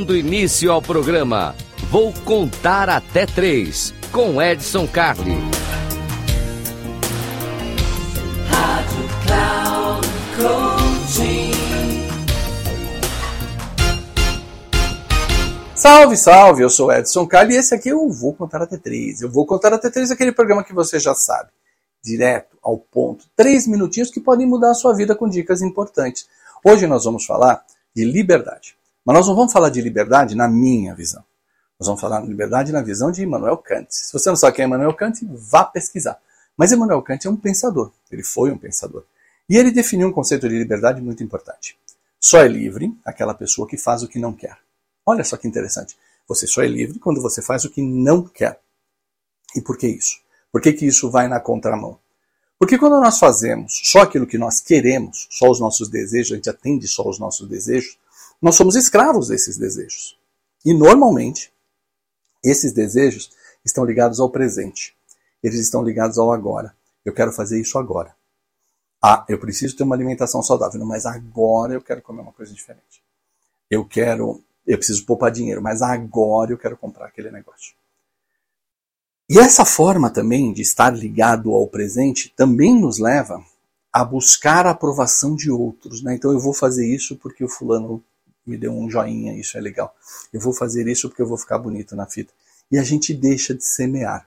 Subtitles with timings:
[0.00, 1.54] Dando início ao programa,
[1.90, 5.36] vou contar até três com Edson Carli.
[15.74, 16.62] Salve, salve!
[16.62, 19.20] Eu sou Edson Carli e esse aqui eu vou contar até três.
[19.20, 21.50] Eu vou contar até três aquele programa que você já sabe.
[22.02, 23.26] Direto ao ponto.
[23.36, 26.26] Três minutinhos que podem mudar a sua vida com dicas importantes.
[26.64, 27.62] Hoje nós vamos falar
[27.94, 28.79] de liberdade.
[29.04, 31.24] Mas nós não vamos falar de liberdade na minha visão.
[31.78, 33.86] Nós vamos falar de liberdade na visão de Immanuel Kant.
[33.90, 36.20] Se você não sabe quem é Immanuel Kant, vá pesquisar.
[36.56, 37.90] Mas Immanuel Kant é um pensador.
[38.10, 39.04] Ele foi um pensador.
[39.48, 41.78] E ele definiu um conceito de liberdade muito importante.
[42.20, 44.58] Só é livre aquela pessoa que faz o que não quer.
[45.06, 45.96] Olha só que interessante.
[46.28, 48.60] Você só é livre quando você faz o que não quer.
[49.56, 50.18] E por que isso?
[50.52, 51.98] Por que, que isso vai na contramão?
[52.58, 56.50] Porque quando nós fazemos só aquilo que nós queremos, só os nossos desejos, a gente
[56.50, 57.96] atende só os nossos desejos,
[58.40, 60.18] nós somos escravos desses desejos.
[60.64, 61.52] E normalmente,
[62.42, 63.30] esses desejos
[63.64, 64.96] estão ligados ao presente.
[65.42, 66.74] Eles estão ligados ao agora.
[67.04, 68.14] Eu quero fazer isso agora.
[69.02, 73.02] Ah, eu preciso ter uma alimentação saudável, mas agora eu quero comer uma coisa diferente.
[73.70, 77.74] Eu quero, eu preciso poupar dinheiro, mas agora eu quero comprar aquele negócio.
[79.28, 83.42] E essa forma também de estar ligado ao presente também nos leva
[83.92, 86.02] a buscar a aprovação de outros.
[86.02, 86.14] Né?
[86.14, 88.02] Então eu vou fazer isso porque o fulano
[88.50, 89.94] me deu um joinha, isso é legal.
[90.32, 92.32] Eu vou fazer isso porque eu vou ficar bonito na fita.
[92.70, 94.26] E a gente deixa de semear.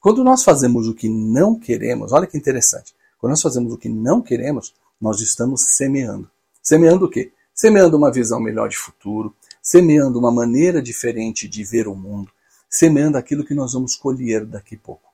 [0.00, 2.94] Quando nós fazemos o que não queremos, olha que interessante.
[3.18, 6.28] Quando nós fazemos o que não queremos, nós estamos semeando.
[6.62, 7.32] Semeando o quê?
[7.54, 12.30] Semeando uma visão melhor de futuro, semeando uma maneira diferente de ver o mundo,
[12.68, 15.08] semeando aquilo que nós vamos colher daqui a pouco.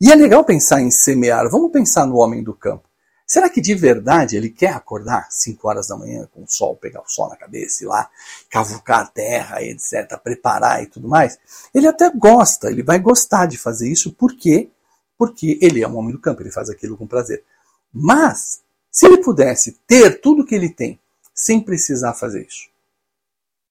[0.00, 1.48] E é legal pensar em semear.
[1.50, 2.88] Vamos pensar no homem do campo.
[3.32, 7.00] Será que de verdade ele quer acordar 5 horas da manhã com o sol, pegar
[7.00, 8.10] o sol na cabeça e lá
[8.50, 11.38] cavucar a terra, etc., preparar e tudo mais?
[11.72, 14.70] Ele até gosta, ele vai gostar de fazer isso, por quê?
[15.16, 17.42] Porque ele é um homem do campo, ele faz aquilo com prazer.
[17.90, 18.60] Mas,
[18.90, 21.00] se ele pudesse ter tudo que ele tem
[21.34, 22.68] sem precisar fazer isso,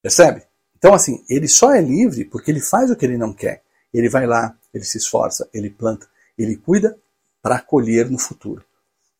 [0.01, 0.41] percebe?
[0.75, 3.61] Então, assim, ele só é livre porque ele faz o que ele não quer.
[3.94, 6.97] Ele vai lá, ele se esforça, ele planta, ele cuida
[7.44, 8.66] para colher no futuro.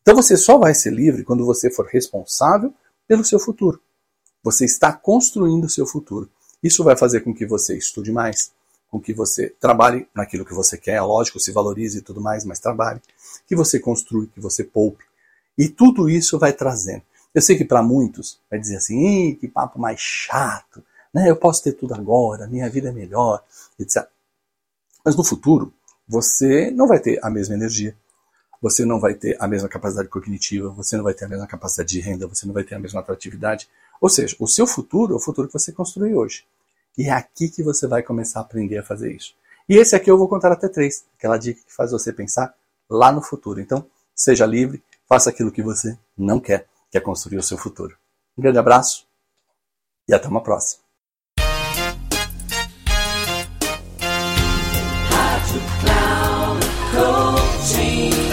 [0.02, 2.74] Então você só vai ser livre quando você for responsável
[3.06, 3.80] pelo seu futuro.
[4.42, 6.28] Você está construindo o seu futuro.
[6.62, 8.52] Isso vai fazer com que você estude mais,
[8.90, 12.60] com que você trabalhe naquilo que você quer, lógico, se valorize e tudo mais, mas
[12.60, 13.00] trabalhe,
[13.46, 15.04] que você construa, que você poupe.
[15.56, 17.02] E tudo isso vai trazendo.
[17.34, 20.84] Eu sei que para muitos vai dizer assim, que papo mais chato,
[21.14, 21.30] né?
[21.30, 23.42] eu posso ter tudo agora, minha vida é melhor,
[23.78, 24.06] etc.
[25.04, 25.72] Mas no futuro,
[26.06, 27.96] você não vai ter a mesma energia,
[28.62, 31.88] você não vai ter a mesma capacidade cognitiva, você não vai ter a mesma capacidade
[31.88, 33.68] de renda, você não vai ter a mesma atratividade.
[34.00, 36.46] Ou seja, o seu futuro é o futuro que você construiu hoje.
[36.96, 39.34] E é aqui que você vai começar a aprender a fazer isso.
[39.68, 42.54] E esse aqui eu vou contar até três, aquela dica que faz você pensar
[42.88, 43.60] lá no futuro.
[43.60, 43.84] Então,
[44.14, 47.96] seja livre, faça aquilo que você não quer, que é construir o seu futuro.
[48.38, 49.06] Um grande abraço
[50.06, 50.81] e até uma próxima.